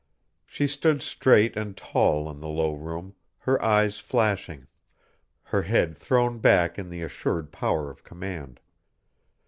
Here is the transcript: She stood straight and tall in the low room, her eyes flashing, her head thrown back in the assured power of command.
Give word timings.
She 0.47 0.65
stood 0.65 1.03
straight 1.03 1.55
and 1.55 1.77
tall 1.77 2.27
in 2.27 2.39
the 2.39 2.47
low 2.47 2.73
room, 2.73 3.13
her 3.37 3.63
eyes 3.63 3.99
flashing, 3.99 4.65
her 5.43 5.61
head 5.61 5.95
thrown 5.95 6.39
back 6.39 6.79
in 6.79 6.89
the 6.89 7.03
assured 7.03 7.51
power 7.51 7.91
of 7.91 8.03
command. 8.03 8.61